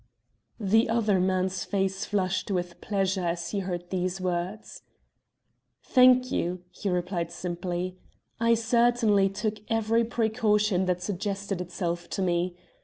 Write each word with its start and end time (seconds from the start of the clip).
The 0.59 0.89
other 0.89 1.19
man's 1.19 1.63
face 1.63 2.05
flushed 2.05 2.49
with 2.49 2.81
pleasure 2.81 3.21
as 3.23 3.51
he 3.51 3.59
heard 3.59 3.91
these 3.91 4.19
words. 4.19 4.81
"Thank 5.83 6.31
you," 6.31 6.63
he 6.71 6.89
replied 6.89 7.29
simply. 7.31 7.99
"I 8.39 8.55
certainly 8.55 9.29
took 9.29 9.57
every 9.69 10.03
precaution 10.03 10.85
that 10.85 11.03
suggested 11.03 11.61
itself 11.61 12.09
to 12.17 12.23
me. 12.23 12.55